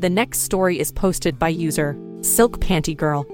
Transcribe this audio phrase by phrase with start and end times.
[0.00, 3.26] The next story is posted by user Silk Panty Girl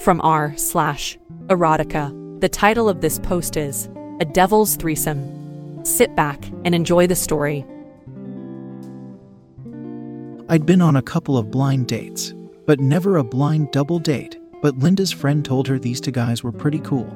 [0.00, 2.40] from r slash erotica.
[2.40, 3.88] The title of this post is
[4.18, 5.84] A Devil's Threesome.
[5.84, 7.64] Sit back and enjoy the story.
[10.48, 12.34] I'd been on a couple of blind dates,
[12.66, 14.36] but never a blind double date.
[14.62, 17.08] But Linda's friend told her these two guys were pretty cool.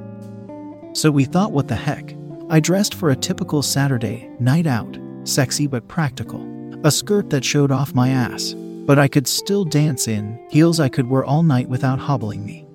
[0.92, 2.14] So we thought, what the heck?
[2.48, 6.48] I dressed for a typical Saturday night out, sexy but practical.
[6.84, 8.55] A skirt that showed off my ass,
[8.87, 12.67] but I could still dance in, heels I could wear all night without hobbling me,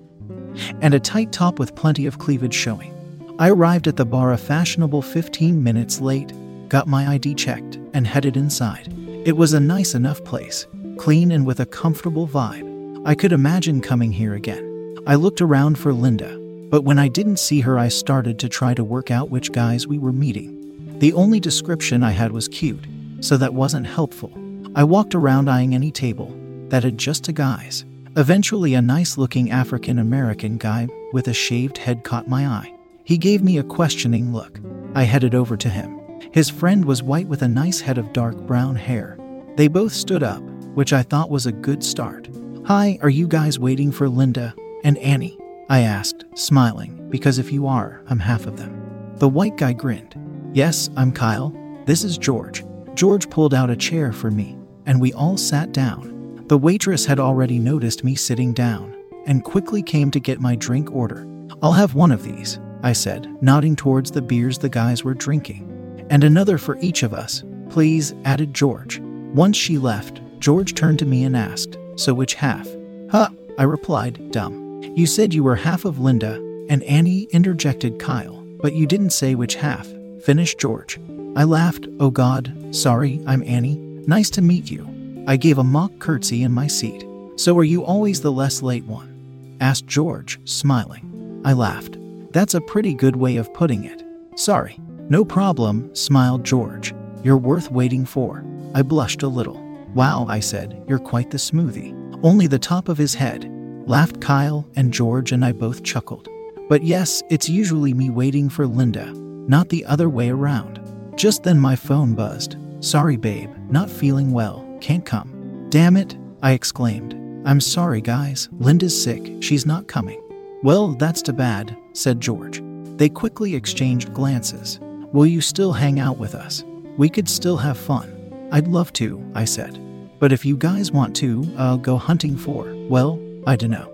[0.80, 2.94] and a tight top with plenty of cleavage showing.
[3.38, 6.32] I arrived at the bar a fashionable 15 minutes late,
[6.68, 8.92] got my ID checked, and headed inside.
[9.24, 10.66] It was a nice enough place,
[10.98, 13.02] clean and with a comfortable vibe.
[13.06, 14.96] I could imagine coming here again.
[15.06, 16.36] I looked around for Linda,
[16.70, 19.86] but when I didn't see her, I started to try to work out which guys
[19.86, 20.98] we were meeting.
[20.98, 22.84] The only description I had was cute,
[23.20, 24.30] so that wasn't helpful.
[24.72, 26.32] I walked around eyeing any table
[26.68, 27.84] that had just two guys.
[28.16, 32.72] Eventually, a nice looking African American guy with a shaved head caught my eye.
[33.02, 34.60] He gave me a questioning look.
[34.94, 35.98] I headed over to him.
[36.30, 39.18] His friend was white with a nice head of dark brown hair.
[39.56, 40.42] They both stood up,
[40.74, 42.28] which I thought was a good start.
[42.66, 45.36] Hi, are you guys waiting for Linda and Annie?
[45.68, 49.14] I asked, smiling, because if you are, I'm half of them.
[49.16, 50.14] The white guy grinned.
[50.54, 51.52] Yes, I'm Kyle.
[51.86, 52.64] This is George.
[52.94, 56.44] George pulled out a chair for me and we all sat down.
[56.48, 58.96] The waitress had already noticed me sitting down
[59.26, 61.26] and quickly came to get my drink order.
[61.62, 66.06] I'll have one of these, I said, nodding towards the beers the guys were drinking.
[66.10, 69.00] And another for each of us, please, added George.
[69.00, 72.68] Once she left, George turned to me and asked, So which half?
[73.10, 74.82] Huh, I replied, dumb.
[74.96, 76.34] You said you were half of Linda,
[76.68, 79.86] and Annie interjected Kyle, but you didn't say which half,
[80.22, 80.98] finished George.
[81.36, 83.89] I laughed, Oh God, sorry, I'm Annie.
[84.06, 84.88] Nice to meet you.
[85.26, 87.04] I gave a mock curtsy in my seat.
[87.36, 89.56] So are you always the less late one?
[89.60, 91.42] asked George, smiling.
[91.44, 91.98] I laughed.
[92.32, 94.02] That's a pretty good way of putting it.
[94.36, 94.78] Sorry.
[95.08, 96.94] No problem, smiled George.
[97.22, 98.44] You're worth waiting for.
[98.74, 99.60] I blushed a little.
[99.94, 101.92] Wow, I said, you're quite the smoothie.
[102.22, 103.50] Only the top of his head.
[103.86, 106.28] Laughed Kyle, and George and I both chuckled.
[106.68, 110.80] But yes, it's usually me waiting for Linda, not the other way around.
[111.16, 112.56] Just then my phone buzzed.
[112.78, 115.66] Sorry, babe, not feeling well, can't come.
[115.70, 117.14] Damn it, I exclaimed.
[117.46, 120.20] I'm sorry, guys, Linda's sick, she's not coming.
[120.62, 122.62] Well, that's too bad, said George.
[122.96, 124.78] They quickly exchanged glances.
[125.12, 126.64] Will you still hang out with us?
[126.96, 128.48] We could still have fun.
[128.52, 129.80] I'd love to, I said.
[130.18, 133.90] But if you guys want to, uh, go hunting for, well, I dunno.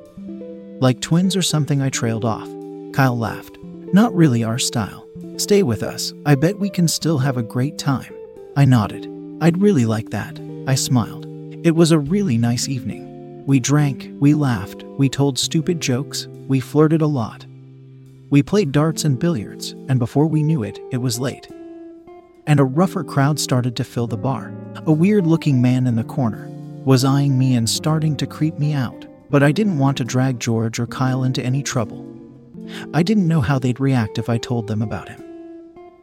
[0.81, 2.49] Like twins or something, I trailed off.
[2.93, 3.59] Kyle laughed.
[3.93, 5.07] Not really our style.
[5.37, 6.13] Stay with us.
[6.25, 8.13] I bet we can still have a great time.
[8.57, 9.16] I nodded.
[9.39, 10.41] I'd really like that.
[10.67, 11.27] I smiled.
[11.63, 13.45] It was a really nice evening.
[13.45, 17.45] We drank, we laughed, we told stupid jokes, we flirted a lot.
[18.31, 21.49] We played darts and billiards, and before we knew it, it was late.
[22.47, 24.55] And a rougher crowd started to fill the bar.
[24.87, 26.49] A weird looking man in the corner
[26.85, 30.41] was eyeing me and starting to creep me out, but I didn't want to drag
[30.41, 32.07] George or Kyle into any trouble.
[32.95, 35.23] I didn't know how they'd react if I told them about him.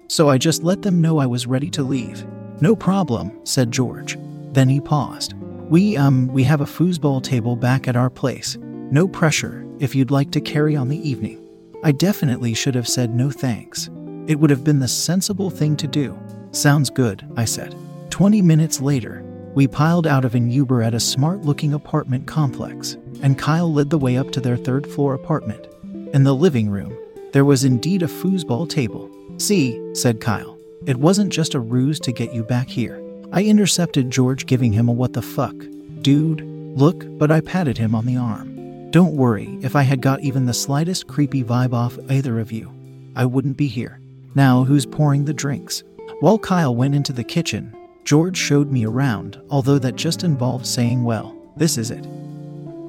[0.07, 2.23] So I just let them know I was ready to leave.
[2.61, 4.17] No problem, said George.
[4.51, 5.33] Then he paused.
[5.69, 8.57] We, um, we have a foosball table back at our place.
[8.91, 11.39] No pressure, if you'd like to carry on the evening.
[11.83, 13.89] I definitely should have said no thanks.
[14.27, 16.17] It would have been the sensible thing to do.
[16.51, 17.75] Sounds good, I said.
[18.09, 19.23] Twenty minutes later,
[19.55, 23.89] we piled out of an Uber at a smart looking apartment complex, and Kyle led
[23.89, 25.67] the way up to their third floor apartment.
[26.13, 26.95] In the living room,
[27.31, 29.09] there was indeed a foosball table.
[29.37, 30.52] See, said Kyle.
[30.85, 33.01] It wasn't just a ruse to get you back here.
[33.31, 35.55] I intercepted George, giving him a what the fuck.
[36.01, 38.91] Dude, look, but I patted him on the arm.
[38.91, 42.69] Don't worry, if I had got even the slightest creepy vibe off either of you,
[43.15, 44.01] I wouldn't be here.
[44.35, 45.83] Now, who's pouring the drinks?
[46.19, 51.05] While Kyle went into the kitchen, George showed me around, although that just involved saying,
[51.05, 52.05] Well, this is it.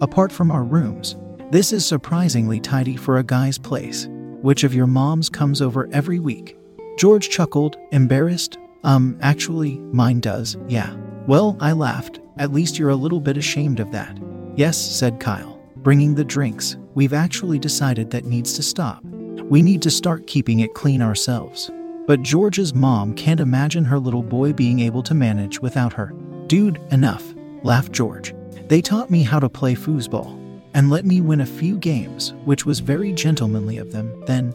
[0.01, 1.15] Apart from our rooms,
[1.53, 4.09] this is surprisingly tidy for a guy's place.
[4.11, 6.59] Which of your moms comes over every week?
[6.97, 8.59] George chuckled, embarrassed.
[8.85, 10.95] Um, actually, mine does, yeah.
[11.27, 12.21] Well, I laughed.
[12.39, 14.19] At least you're a little bit ashamed of that.
[14.57, 16.77] Yes, said Kyle, bringing the drinks.
[16.95, 19.03] We've actually decided that needs to stop.
[19.05, 21.71] We need to start keeping it clean ourselves.
[22.07, 26.13] But George's mom can't imagine her little boy being able to manage without her.
[26.47, 28.35] Dude, enough, laughed George.
[28.69, 30.41] They taught me how to play foosball
[30.75, 34.23] and let me win a few games, which was very gentlemanly of them.
[34.27, 34.55] Then,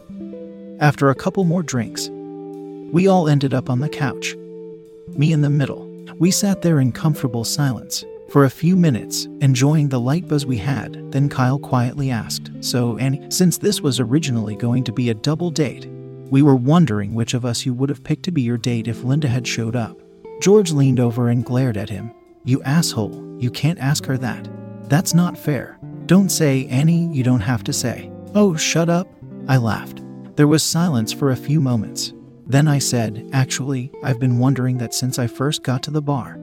[0.80, 2.10] after a couple more drinks,
[2.92, 4.36] we all ended up on the couch.
[5.16, 5.86] Me in the middle.
[6.18, 10.56] We sat there in comfortable silence for a few minutes, enjoying the light buzz we
[10.56, 11.10] had.
[11.10, 15.50] Then Kyle quietly asked, So, Annie, since this was originally going to be a double
[15.50, 15.86] date,
[16.30, 19.02] we were wondering which of us you would have picked to be your date if
[19.02, 20.00] Linda had showed up.
[20.40, 22.12] George leaned over and glared at him.
[22.44, 24.48] You asshole, you can't ask her that.
[24.88, 25.78] That's not fair.
[26.06, 28.10] Don't say, Annie, you don't have to say.
[28.34, 29.08] Oh, shut up.
[29.48, 30.02] I laughed.
[30.36, 32.12] There was silence for a few moments.
[32.50, 36.36] Then I said, Actually, I've been wondering that since I first got to the bar.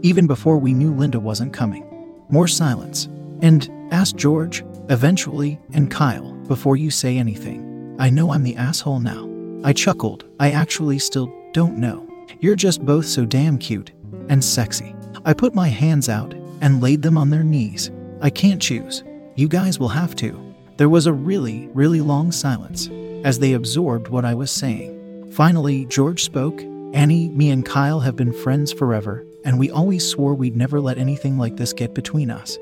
[0.00, 1.84] Even before we knew Linda wasn't coming.
[2.30, 3.10] More silence.
[3.42, 7.94] And asked George, eventually, and Kyle, before you say anything.
[7.98, 9.28] I know I'm the asshole now.
[9.64, 10.24] I chuckled.
[10.40, 12.08] I actually still don't know.
[12.40, 13.92] You're just both so damn cute
[14.30, 14.94] and sexy.
[15.26, 16.32] I put my hands out
[16.62, 17.90] and laid them on their knees.
[18.22, 19.04] I can't choose.
[19.36, 20.54] You guys will have to.
[20.78, 22.88] There was a really, really long silence
[23.24, 24.97] as they absorbed what I was saying.
[25.32, 26.62] Finally, George spoke
[26.94, 30.98] Annie, me, and Kyle have been friends forever, and we always swore we'd never let
[30.98, 32.58] anything like this get between us.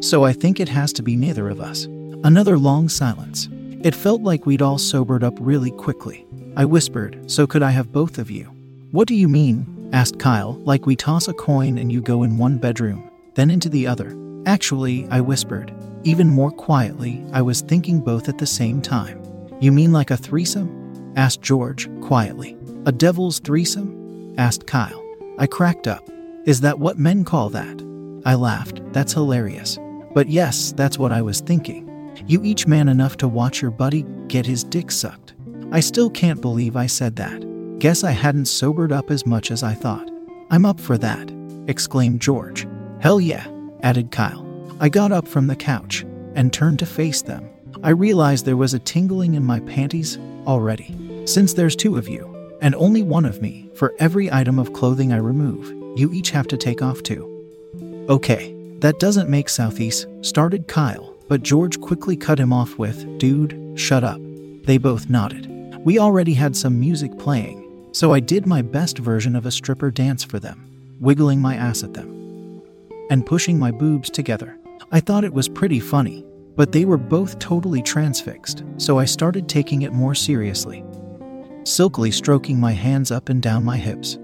[0.00, 1.84] So I think it has to be neither of us.
[2.24, 3.48] Another long silence.
[3.82, 6.26] It felt like we'd all sobered up really quickly.
[6.56, 8.44] I whispered, So could I have both of you?
[8.90, 9.90] What do you mean?
[9.92, 13.68] asked Kyle, like we toss a coin and you go in one bedroom, then into
[13.68, 14.16] the other.
[14.46, 15.72] Actually, I whispered.
[16.02, 19.22] Even more quietly, I was thinking both at the same time.
[19.60, 20.77] You mean like a threesome?
[21.18, 22.56] Asked George, quietly.
[22.86, 24.34] A devil's threesome?
[24.38, 25.04] asked Kyle.
[25.36, 26.08] I cracked up.
[26.46, 27.84] Is that what men call that?
[28.24, 28.80] I laughed.
[28.92, 29.78] That's hilarious.
[30.14, 31.84] But yes, that's what I was thinking.
[32.26, 35.34] You each man enough to watch your buddy get his dick sucked.
[35.72, 37.78] I still can't believe I said that.
[37.80, 40.08] Guess I hadn't sobered up as much as I thought.
[40.50, 41.32] I'm up for that,
[41.66, 42.66] exclaimed George.
[43.00, 43.46] Hell yeah,
[43.82, 44.46] added Kyle.
[44.80, 47.48] I got up from the couch and turned to face them.
[47.82, 50.96] I realized there was a tingling in my panties already.
[51.28, 55.12] Since there's two of you, and only one of me, for every item of clothing
[55.12, 58.06] I remove, you each have to take off two.
[58.08, 63.78] Okay, that doesn't make Southeast, started Kyle, but George quickly cut him off with, Dude,
[63.78, 64.18] shut up.
[64.64, 65.46] They both nodded.
[65.84, 69.90] We already had some music playing, so I did my best version of a stripper
[69.90, 70.66] dance for them,
[70.98, 72.62] wiggling my ass at them
[73.10, 74.58] and pushing my boobs together.
[74.92, 76.24] I thought it was pretty funny,
[76.56, 80.82] but they were both totally transfixed, so I started taking it more seriously.
[81.68, 84.18] Silkily stroking my hands up and down my hips,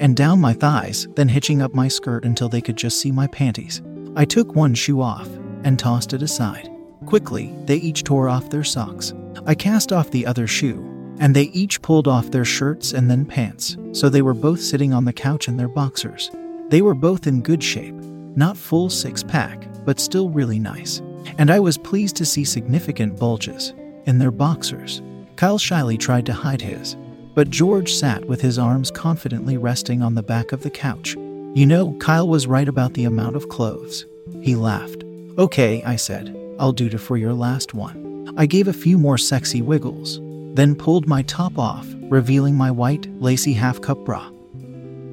[0.00, 3.26] and down my thighs, then hitching up my skirt until they could just see my
[3.28, 3.80] panties.
[4.16, 5.26] I took one shoe off
[5.64, 6.68] and tossed it aside.
[7.06, 9.14] Quickly, they each tore off their socks.
[9.46, 13.24] I cast off the other shoe, and they each pulled off their shirts and then
[13.24, 16.30] pants, so they were both sitting on the couch in their boxers.
[16.68, 17.94] They were both in good shape,
[18.36, 21.00] not full six pack, but still really nice.
[21.38, 23.72] And I was pleased to see significant bulges
[24.04, 25.00] in their boxers.
[25.42, 26.96] Kyle shyly tried to hide his,
[27.34, 31.16] but George sat with his arms confidently resting on the back of the couch.
[31.16, 34.06] You know, Kyle was right about the amount of clothes.
[34.40, 35.02] He laughed.
[35.38, 38.32] Okay, I said, I'll do it for your last one.
[38.36, 40.20] I gave a few more sexy wiggles,
[40.54, 44.30] then pulled my top off, revealing my white, lacy half cup bra,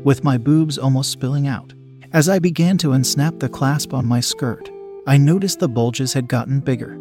[0.04, 1.74] with my boobs almost spilling out.
[2.14, 4.70] As I began to unsnap the clasp on my skirt,
[5.08, 6.94] I noticed the bulges had gotten bigger,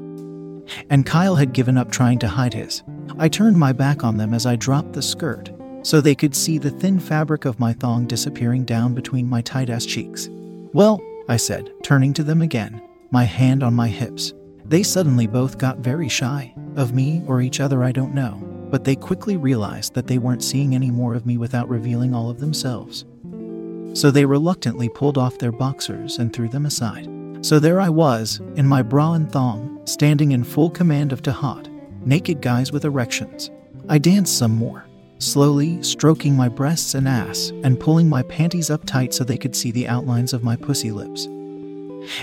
[0.88, 2.82] and Kyle had given up trying to hide his.
[3.20, 5.50] I turned my back on them as I dropped the skirt,
[5.82, 9.70] so they could see the thin fabric of my thong disappearing down between my tight
[9.70, 10.28] ass cheeks.
[10.72, 14.34] Well, I said, turning to them again, my hand on my hips.
[14.64, 18.34] They suddenly both got very shy of me or each other, I don't know,
[18.70, 22.30] but they quickly realized that they weren't seeing any more of me without revealing all
[22.30, 23.04] of themselves.
[23.94, 27.08] So they reluctantly pulled off their boxers and threw them aside.
[27.40, 31.68] So there I was, in my bra and thong, standing in full command of Tahat,
[32.04, 33.50] naked guys with erections.
[33.88, 34.84] I danced some more,
[35.18, 39.56] slowly stroking my breasts and ass and pulling my panties up tight so they could
[39.56, 41.26] see the outlines of my pussy lips.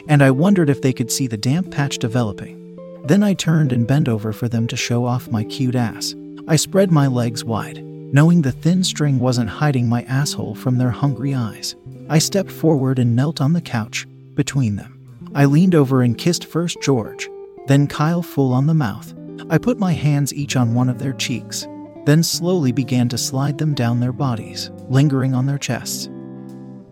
[0.08, 2.62] and I wondered if they could see the damp patch developing.
[3.05, 6.15] Then I turned and bent over for them to show off my cute ass.
[6.48, 10.91] I spread my legs wide, knowing the thin string wasn't hiding my asshole from their
[10.91, 11.75] hungry eyes.
[12.10, 14.91] I stepped forward and knelt on the couch between them.
[15.34, 17.29] I leaned over and kissed first George,
[17.67, 19.13] then Kyle full on the mouth.
[19.50, 21.68] I put my hands each on one of their cheeks,
[22.06, 26.10] then slowly began to slide them down their bodies, lingering on their chests,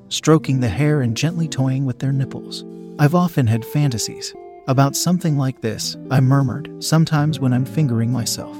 [0.10, 2.66] stroking the hair and gently toying with their nipples.
[3.00, 4.34] I've often had fantasies
[4.68, 8.58] about something like this, I murmured, sometimes when I'm fingering myself.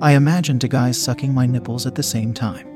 [0.00, 2.66] I imagined a guy sucking my nipples at the same time,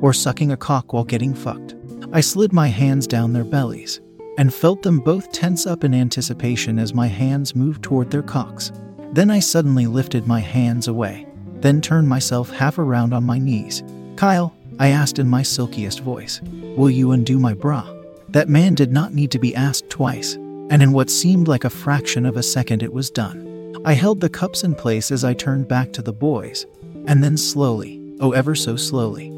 [0.00, 1.76] or sucking a cock while getting fucked.
[2.12, 4.00] I slid my hands down their bellies
[4.36, 8.72] and felt them both tense up in anticipation as my hands moved toward their cocks.
[9.14, 11.24] Then I suddenly lifted my hands away,
[11.60, 13.84] then turned myself half around on my knees.
[14.16, 16.40] Kyle, I asked in my silkiest voice,
[16.76, 17.88] will you undo my bra?
[18.30, 21.70] That man did not need to be asked twice, and in what seemed like a
[21.70, 23.76] fraction of a second, it was done.
[23.84, 26.66] I held the cups in place as I turned back to the boys,
[27.06, 29.28] and then slowly, oh, ever so slowly,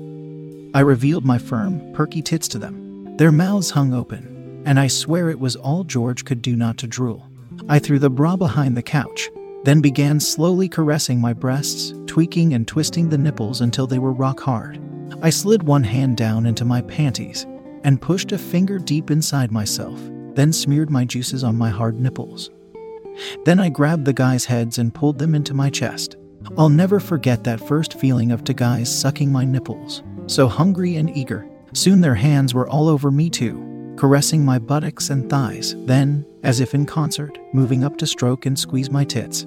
[0.72, 3.14] I revealed my firm, perky tits to them.
[3.18, 6.86] Their mouths hung open, and I swear it was all George could do not to
[6.86, 7.28] drool.
[7.68, 9.28] I threw the bra behind the couch,
[9.66, 14.38] then began slowly caressing my breasts, tweaking and twisting the nipples until they were rock
[14.38, 14.80] hard.
[15.20, 17.46] I slid one hand down into my panties
[17.82, 20.00] and pushed a finger deep inside myself,
[20.34, 22.48] then smeared my juices on my hard nipples.
[23.44, 26.14] Then I grabbed the guys' heads and pulled them into my chest.
[26.56, 31.10] I'll never forget that first feeling of two guys sucking my nipples, so hungry and
[31.16, 31.44] eager.
[31.72, 36.60] Soon their hands were all over me too, caressing my buttocks and thighs, then, as
[36.60, 39.44] if in concert, moving up to stroke and squeeze my tits.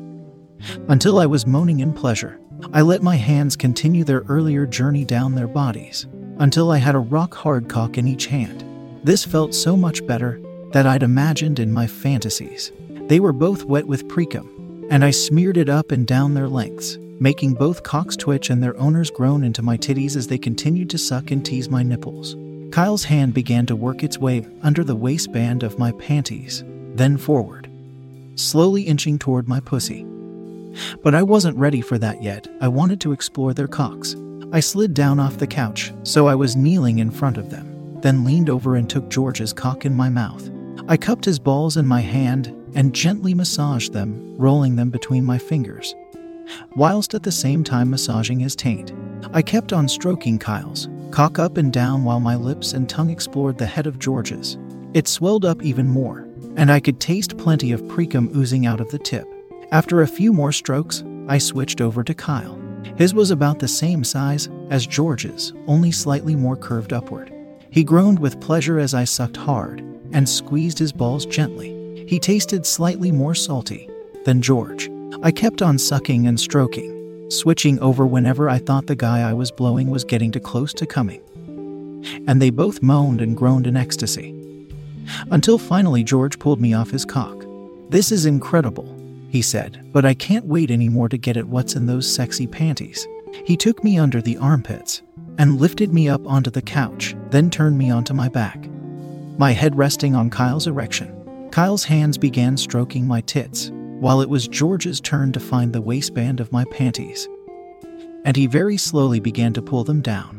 [0.88, 2.40] Until I was moaning in pleasure,
[2.74, 6.08] I let my hands continue their earlier journey down their bodies,
[6.40, 8.64] until I had a rock hard cock in each hand.
[9.04, 12.72] This felt so much better that I'd imagined in my fantasies.
[13.08, 16.98] They were both wet with precum, and I smeared it up and down their lengths,
[17.20, 20.98] making both cocks twitch and their owners groan into my titties as they continued to
[20.98, 22.36] suck and tease my nipples.
[22.72, 26.64] Kyle's hand began to work its way under the waistband of my panties,
[26.94, 27.70] then forward,
[28.36, 30.06] slowly inching toward my pussy.
[31.04, 32.48] But I wasn't ready for that yet.
[32.62, 34.16] I wanted to explore their cocks.
[34.52, 38.24] I slid down off the couch, so I was kneeling in front of them, then
[38.24, 40.50] leaned over and took George's cock in my mouth.
[40.88, 45.38] I cupped his balls in my hand and gently massaged them, rolling them between my
[45.38, 45.96] fingers,
[46.76, 48.94] whilst at the same time massaging his taint.
[49.34, 53.58] I kept on stroking Kyle's, cock up and down while my lips and tongue explored
[53.58, 54.58] the head of George's.
[54.94, 58.90] It swelled up even more, and I could taste plenty of precum oozing out of
[58.90, 59.28] the tip.
[59.72, 62.60] After a few more strokes, I switched over to Kyle.
[62.98, 67.32] His was about the same size as George's, only slightly more curved upward.
[67.70, 72.04] He groaned with pleasure as I sucked hard and squeezed his balls gently.
[72.08, 73.88] He tasted slightly more salty
[74.26, 74.90] than George.
[75.22, 79.52] I kept on sucking and stroking, switching over whenever I thought the guy I was
[79.52, 81.22] blowing was getting too close to coming.
[82.28, 84.34] And they both moaned and groaned in ecstasy.
[85.30, 87.46] Until finally George pulled me off his cock.
[87.90, 88.99] This is incredible,
[89.30, 93.08] he said, but I can't wait anymore to get at what's in those sexy panties.
[93.46, 95.04] He took me under the armpits
[95.38, 98.68] and lifted me up onto the couch, then turned me onto my back,
[99.38, 101.16] my head resting on Kyle's erection.
[101.52, 106.40] Kyle's hands began stroking my tits, while it was George's turn to find the waistband
[106.40, 107.28] of my panties.
[108.26, 110.38] And he very slowly began to pull them down.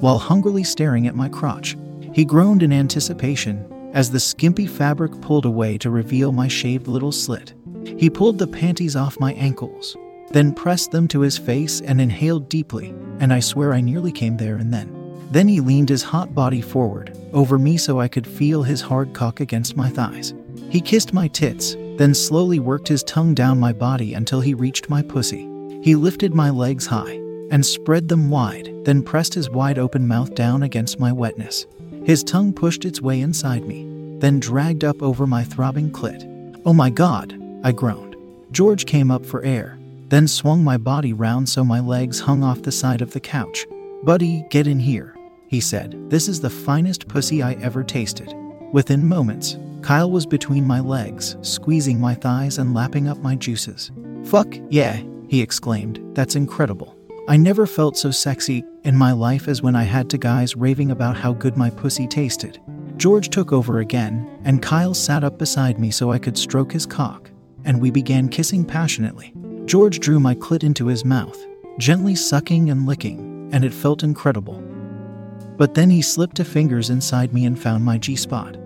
[0.00, 1.76] While hungrily staring at my crotch,
[2.12, 7.12] he groaned in anticipation as the skimpy fabric pulled away to reveal my shaved little
[7.12, 7.54] slit.
[7.86, 9.96] He pulled the panties off my ankles,
[10.30, 14.36] then pressed them to his face and inhaled deeply, and I swear I nearly came
[14.36, 14.90] there and then.
[15.30, 19.12] Then he leaned his hot body forward, over me so I could feel his hard
[19.12, 20.34] cock against my thighs.
[20.70, 24.90] He kissed my tits, then slowly worked his tongue down my body until he reached
[24.90, 25.48] my pussy.
[25.82, 30.34] He lifted my legs high and spread them wide, then pressed his wide open mouth
[30.34, 31.66] down against my wetness.
[32.04, 36.30] His tongue pushed its way inside me, then dragged up over my throbbing clit.
[36.64, 38.14] Oh my god, I groaned.
[38.52, 39.78] George came up for air,
[40.08, 43.66] then swung my body round so my legs hung off the side of the couch.
[44.04, 45.16] Buddy, get in here,
[45.48, 45.96] he said.
[46.10, 48.32] This is the finest pussy I ever tasted.
[48.72, 53.90] Within moments, Kyle was between my legs, squeezing my thighs and lapping up my juices.
[54.24, 56.00] Fuck yeah, he exclaimed.
[56.14, 56.94] That's incredible.
[57.28, 60.90] I never felt so sexy in my life as when I had two guys raving
[60.90, 62.60] about how good my pussy tasted.
[62.98, 66.84] George took over again, and Kyle sat up beside me so I could stroke his
[66.84, 67.30] cock,
[67.64, 69.32] and we began kissing passionately.
[69.64, 71.38] George drew my clit into his mouth,
[71.78, 74.62] gently sucking and licking, and it felt incredible.
[75.56, 78.56] But then he slipped a fingers inside me and found my G spot.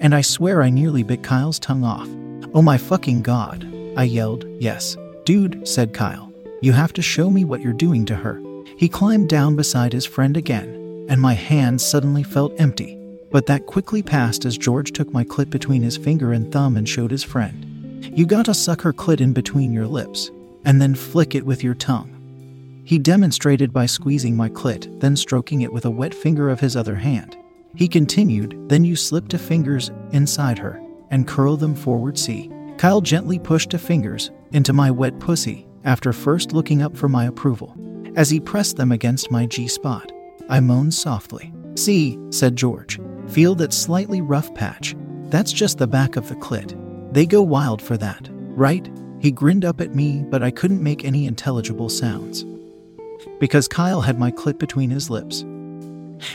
[0.00, 2.08] And I swear I nearly bit Kyle's tongue off.
[2.54, 4.46] Oh my fucking god, I yelled.
[4.58, 4.96] Yes.
[5.24, 8.40] Dude, said Kyle, you have to show me what you're doing to her.
[8.78, 12.96] He climbed down beside his friend again, and my hands suddenly felt empty.
[13.30, 16.88] But that quickly passed as George took my clit between his finger and thumb and
[16.88, 17.67] showed his friend.
[18.02, 20.30] You gotta suck her clit in between your lips,
[20.64, 22.82] and then flick it with your tongue.
[22.84, 26.76] He demonstrated by squeezing my clit, then stroking it with a wet finger of his
[26.76, 27.36] other hand.
[27.76, 32.18] He continued, then you slip two fingers inside her and curl them forward.
[32.18, 32.50] See.
[32.78, 37.24] Kyle gently pushed two fingers into my wet pussy after first looking up for my
[37.26, 37.76] approval.
[38.14, 40.12] As he pressed them against my G spot,
[40.48, 41.52] I moaned softly.
[41.74, 44.96] See, said George, feel that slightly rough patch.
[45.24, 46.76] That's just the back of the clit.
[47.12, 48.88] They go wild for that, right?
[49.20, 52.44] He grinned up at me, but I couldn't make any intelligible sounds.
[53.40, 55.42] Because Kyle had my clit between his lips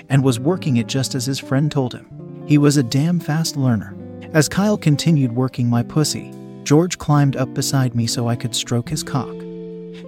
[0.10, 2.08] and was working it just as his friend told him.
[2.48, 3.96] He was a damn fast learner.
[4.34, 8.90] As Kyle continued working my pussy, George climbed up beside me so I could stroke
[8.90, 9.34] his cock.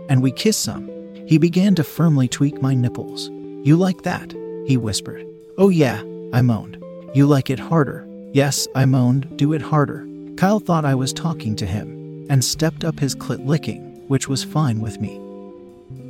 [0.09, 0.89] And we kissed some.
[1.27, 3.29] He began to firmly tweak my nipples.
[3.65, 4.33] You like that?
[4.65, 5.25] He whispered.
[5.57, 6.01] Oh, yeah,
[6.33, 6.83] I moaned.
[7.13, 8.07] You like it harder?
[8.33, 9.37] Yes, I moaned.
[9.37, 10.07] Do it harder.
[10.37, 14.43] Kyle thought I was talking to him and stepped up his clit licking, which was
[14.43, 15.21] fine with me.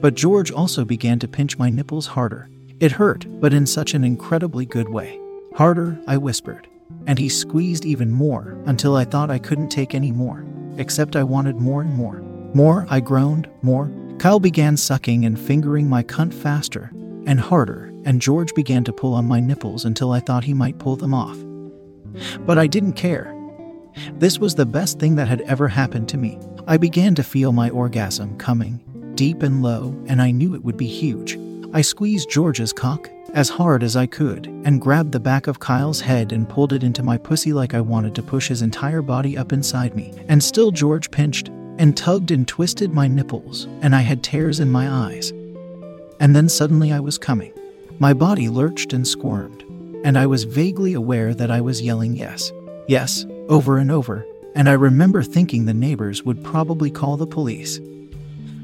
[0.01, 2.50] But George also began to pinch my nipples harder.
[2.79, 5.20] It hurt, but in such an incredibly good way.
[5.53, 6.67] Harder, I whispered.
[7.05, 10.44] And he squeezed even more until I thought I couldn't take any more,
[10.77, 12.22] except I wanted more and more.
[12.55, 13.91] More, I groaned, more.
[14.17, 16.91] Kyle began sucking and fingering my cunt faster
[17.27, 20.79] and harder, and George began to pull on my nipples until I thought he might
[20.79, 21.38] pull them off.
[22.46, 23.34] But I didn't care.
[24.13, 26.39] This was the best thing that had ever happened to me.
[26.67, 28.81] I began to feel my orgasm coming,
[29.15, 31.37] deep and low, and I knew it would be huge.
[31.73, 35.99] I squeezed George's cock as hard as I could and grabbed the back of Kyle's
[36.01, 39.37] head and pulled it into my pussy like I wanted to push his entire body
[39.37, 40.13] up inside me.
[40.29, 44.72] And still, George pinched and tugged and twisted my nipples, and I had tears in
[44.72, 45.31] my eyes.
[46.22, 47.51] And then suddenly I was coming.
[48.00, 49.63] My body lurched and squirmed,
[50.05, 52.51] and I was vaguely aware that I was yelling yes,
[52.87, 57.79] yes, over and over, and I remember thinking the neighbors would probably call the police.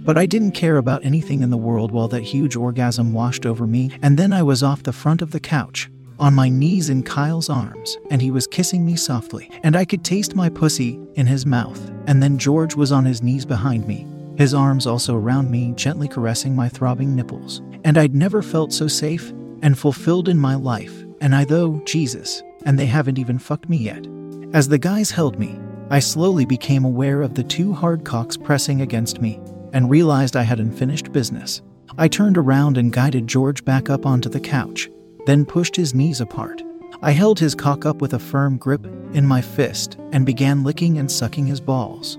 [0.04, 3.68] But I didn't care about anything in the world while that huge orgasm washed over
[3.68, 7.04] me, and then I was off the front of the couch, on my knees in
[7.04, 11.28] Kyle's arms, and he was kissing me softly, and I could taste my pussy in
[11.28, 14.08] his mouth, and then George was on his knees behind me,
[14.38, 17.62] his arms also around me, gently caressing my throbbing nipples.
[17.84, 19.32] And I'd never felt so safe
[19.62, 23.78] and fulfilled in my life, and I though, Jesus, and they haven't even fucked me
[23.78, 24.06] yet.
[24.54, 28.82] As the guys held me, I slowly became aware of the two hard cocks pressing
[28.82, 29.40] against me,
[29.74, 31.62] and realized I had unfinished business.
[31.98, 34.90] I turned around and guided George back up onto the couch,
[35.26, 36.64] then pushed his knees apart.
[37.02, 40.98] I held his cock up with a firm grip in my fist and began licking
[40.98, 42.18] and sucking his balls,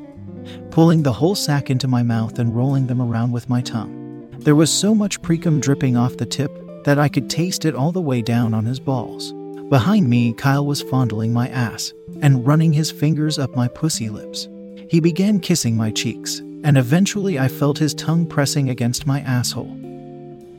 [0.70, 4.28] pulling the whole sack into my mouth and rolling them around with my tongue.
[4.38, 7.92] There was so much precum dripping off the tip that I could taste it all
[7.92, 9.32] the way down on his balls.
[9.72, 14.46] Behind me, Kyle was fondling my ass and running his fingers up my pussy lips.
[14.90, 19.74] He began kissing my cheeks, and eventually I felt his tongue pressing against my asshole,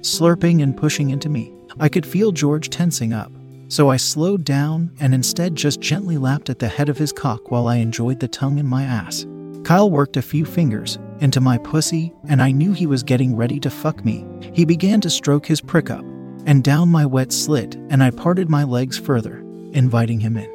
[0.02, 1.54] slurping and pushing into me.
[1.80, 3.32] I could feel George tensing up,
[3.67, 7.52] so I slowed down and instead just gently lapped at the head of his cock
[7.52, 9.28] while I enjoyed the tongue in my ass.
[9.63, 13.60] Kyle worked a few fingers into my pussy, and I knew he was getting ready
[13.60, 14.26] to fuck me.
[14.54, 16.04] He began to stroke his prick up
[16.45, 19.39] and down my wet slit, and I parted my legs further,
[19.71, 20.49] inviting him in.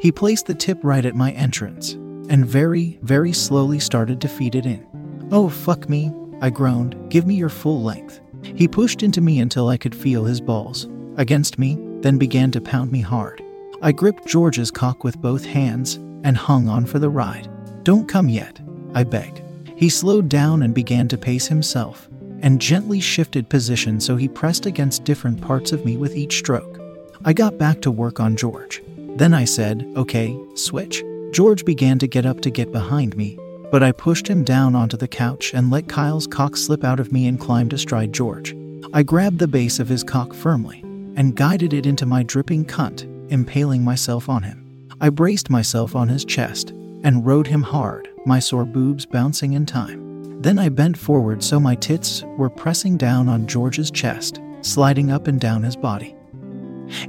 [0.00, 1.92] He placed the tip right at my entrance
[2.28, 4.86] and very, very slowly started to feed it in.
[5.30, 7.10] Oh, fuck me, I groaned.
[7.10, 8.20] Give me your full length.
[8.42, 12.60] He pushed into me until I could feel his balls against me, then began to
[12.60, 13.42] pound me hard.
[13.82, 17.48] I gripped George's cock with both hands and hung on for the ride.
[17.84, 18.60] Don't come yet,
[18.94, 19.42] I begged.
[19.76, 22.08] He slowed down and began to pace himself
[22.44, 26.78] and gently shifted position so he pressed against different parts of me with each stroke.
[27.24, 28.82] I got back to work on George.
[29.16, 31.02] Then I said, Okay, switch.
[31.32, 33.38] George began to get up to get behind me,
[33.72, 37.12] but I pushed him down onto the couch and let Kyle's cock slip out of
[37.12, 38.54] me and climbed astride George.
[38.92, 40.80] I grabbed the base of his cock firmly
[41.16, 44.88] and guided it into my dripping cunt, impaling myself on him.
[45.00, 49.64] I braced myself on his chest and rode him hard, my sore boobs bouncing in
[49.64, 50.03] time.
[50.44, 55.26] Then I bent forward so my tits were pressing down on George's chest, sliding up
[55.26, 56.14] and down his body.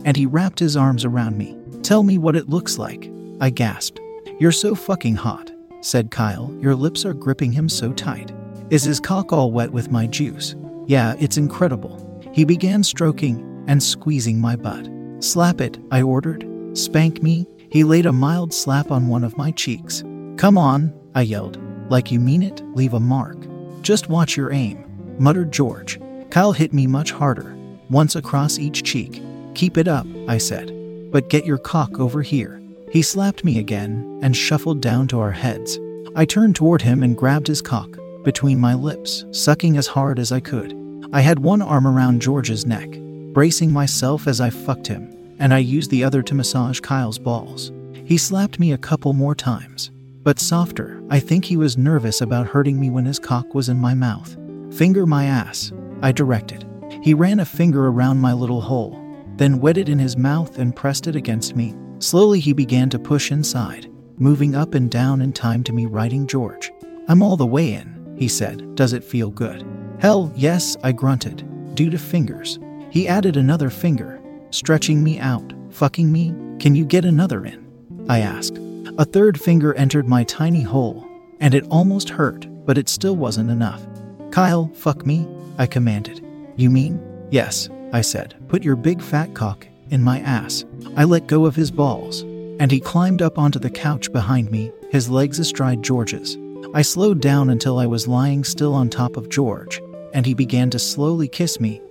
[0.06, 1.56] And he wrapped his arms around me.
[1.84, 4.00] Tell me what it looks like, I gasped.
[4.40, 5.52] You're so fucking hot
[5.86, 6.54] said Kyle.
[6.60, 8.32] Your lips are gripping him so tight.
[8.70, 10.56] Is his cock all wet with my juice?
[10.88, 12.02] Yeah, it's incredible.
[12.34, 14.90] He began stroking and squeezing my butt.
[15.20, 16.46] Slap it, I ordered.
[16.74, 17.48] Spank me.
[17.70, 20.04] He laid a mild slap on one of my cheeks.
[20.38, 21.65] Come on, I yelled.
[21.90, 23.38] Like you mean it, leave a mark.
[23.82, 24.84] Just watch your aim,
[25.20, 26.00] muttered George.
[26.32, 27.56] Kyle hit me much harder,
[27.90, 29.22] once across each cheek.
[29.54, 30.72] Keep it up, I said.
[31.12, 32.62] But get your cock over here.
[32.92, 35.80] He slapped me again and shuffled down to our heads.
[36.16, 40.32] I turned toward him and grabbed his cock between my lips, sucking as hard as
[40.32, 40.76] I could.
[41.14, 42.90] I had one arm around George's neck,
[43.34, 47.72] bracing myself as I fucked him, and I used the other to massage Kyle's balls.
[48.06, 49.92] He slapped me a couple more times,
[50.26, 51.02] but softer.
[51.10, 54.36] I think he was nervous about hurting me when his cock was in my mouth.
[54.76, 56.66] Finger my ass, I directed.
[57.04, 59.00] He ran a finger around my little hole,
[59.38, 61.76] then wet it in his mouth and pressed it against me.
[62.00, 66.26] Slowly, he began to push inside, moving up and down in time to me writing
[66.26, 66.72] George.
[67.08, 68.76] I'm all the way in, he said.
[68.76, 69.64] Does it feel good?
[70.00, 72.58] Hell, yes, I grunted, due to fingers.
[72.90, 75.54] He added another finger, stretching me out.
[75.70, 76.34] Fucking me?
[76.60, 77.64] Can you get another in?
[78.10, 78.60] I asked.
[78.98, 81.06] A third finger entered my tiny hole,
[81.42, 83.86] and it almost hurt, but it still wasn't enough.
[84.32, 85.28] Kyle, fuck me,
[85.58, 86.26] I commanded.
[86.56, 87.02] You mean?
[87.30, 88.36] Yes, I said.
[88.48, 90.64] Put your big fat cock in my ass.
[90.96, 94.72] I let go of his balls, and he climbed up onto the couch behind me,
[94.92, 96.38] his legs astride George's.
[96.74, 99.82] I slowed down until I was lying still on top of George,
[100.14, 101.82] and he began to slowly kiss me,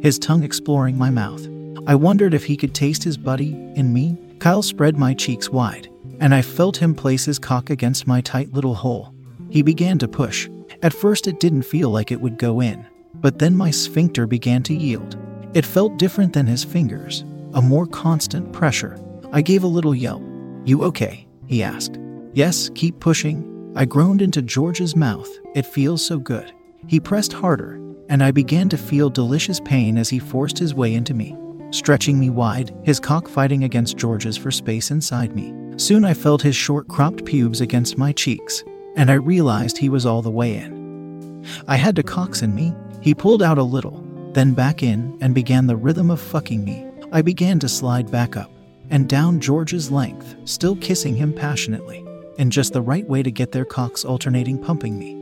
[0.00, 1.46] his tongue exploring my mouth.
[1.86, 4.16] I wondered if he could taste his buddy in me.
[4.38, 5.88] Kyle spread my cheeks wide,
[6.20, 9.14] and I felt him place his cock against my tight little hole.
[9.50, 10.48] He began to push.
[10.82, 14.62] At first, it didn't feel like it would go in, but then my sphincter began
[14.64, 15.16] to yield.
[15.54, 17.24] It felt different than his fingers,
[17.54, 18.98] a more constant pressure.
[19.32, 20.22] I gave a little yelp.
[20.64, 21.26] You okay?
[21.46, 21.98] He asked.
[22.32, 23.72] Yes, keep pushing.
[23.76, 25.28] I groaned into George's mouth.
[25.54, 26.52] It feels so good.
[26.86, 30.94] He pressed harder, and I began to feel delicious pain as he forced his way
[30.94, 31.36] into me,
[31.70, 35.52] stretching me wide, his cock fighting against George's for space inside me.
[35.76, 38.62] Soon I felt his short cropped pubes against my cheeks,
[38.96, 41.44] and I realized he was all the way in.
[41.66, 42.74] I had to coxswain me.
[43.00, 46.86] He pulled out a little, then back in, and began the rhythm of fucking me.
[47.12, 48.50] I began to slide back up
[48.90, 52.04] and down George's length, still kissing him passionately,
[52.38, 55.14] in just the right way to get their cocks alternating pumping me.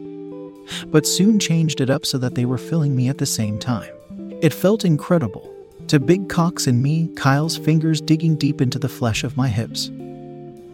[0.87, 3.93] But soon changed it up so that they were filling me at the same time.
[4.41, 5.49] It felt incredible.
[5.87, 9.91] Two big cocks and me, Kyle's fingers digging deep into the flesh of my hips.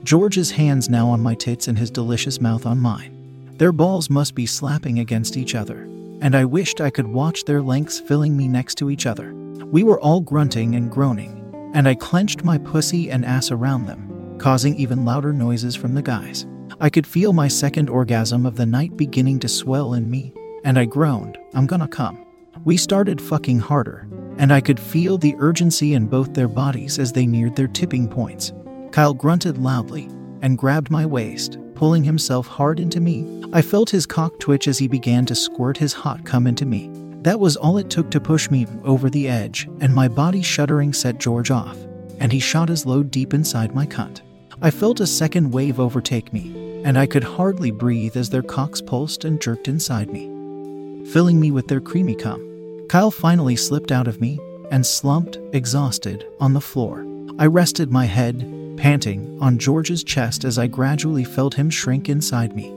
[0.09, 3.53] George's hands now on my tits and his delicious mouth on mine.
[3.59, 5.83] Their balls must be slapping against each other,
[6.23, 9.35] and I wished I could watch their lengths filling me next to each other.
[9.66, 14.38] We were all grunting and groaning, and I clenched my pussy and ass around them,
[14.38, 16.47] causing even louder noises from the guys.
[16.81, 20.33] I could feel my second orgasm of the night beginning to swell in me,
[20.64, 22.25] and I groaned, I'm gonna come.
[22.64, 27.12] We started fucking harder, and I could feel the urgency in both their bodies as
[27.12, 28.55] they neared their tipping points.
[28.92, 30.09] Kyle grunted loudly
[30.42, 33.42] and grabbed my waist, pulling himself hard into me.
[33.53, 36.90] I felt his cock twitch as he began to squirt his hot cum into me.
[37.22, 40.92] That was all it took to push me over the edge, and my body shuddering
[40.92, 41.77] set George off,
[42.18, 44.22] and he shot his load deep inside my cunt.
[44.62, 48.81] I felt a second wave overtake me, and I could hardly breathe as their cocks
[48.81, 52.87] pulsed and jerked inside me, filling me with their creamy cum.
[52.88, 54.38] Kyle finally slipped out of me
[54.70, 57.07] and slumped, exhausted, on the floor.
[57.38, 58.42] I rested my head,
[58.79, 62.69] panting, on George's chest as I gradually felt him shrink inside me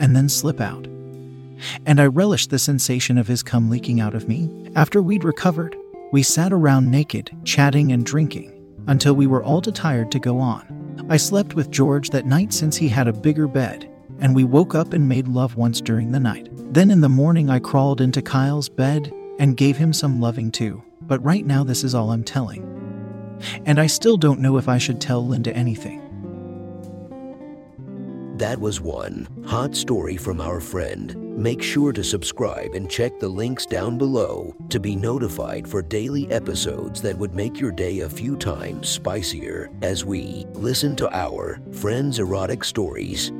[0.00, 0.86] and then slip out.
[1.86, 4.70] And I relished the sensation of his cum leaking out of me.
[4.74, 5.76] After we'd recovered,
[6.12, 8.52] we sat around naked, chatting and drinking,
[8.86, 11.06] until we were all too tired to go on.
[11.08, 13.88] I slept with George that night since he had a bigger bed,
[14.20, 16.48] and we woke up and made love once during the night.
[16.72, 20.82] Then in the morning, I crawled into Kyle's bed and gave him some loving too.
[21.02, 22.83] But right now, this is all I'm telling.
[23.66, 26.00] And I still don't know if I should tell Linda anything.
[28.36, 31.14] That was one hot story from our friend.
[31.38, 36.28] Make sure to subscribe and check the links down below to be notified for daily
[36.32, 41.60] episodes that would make your day a few times spicier as we listen to our
[41.72, 43.30] friends' erotic stories.